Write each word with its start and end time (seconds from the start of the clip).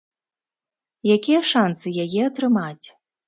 Якія 1.17 1.41
шанцы 1.51 1.93
яе 2.07 2.21
атрымаць? 2.31 2.87